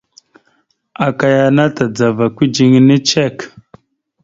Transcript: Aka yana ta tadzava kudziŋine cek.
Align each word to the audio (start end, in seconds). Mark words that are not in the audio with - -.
Aka 1.07 1.27
yana 1.35 1.63
ta 1.67 1.73
tadzava 1.77 2.25
kudziŋine 2.35 2.95
cek. 3.09 3.35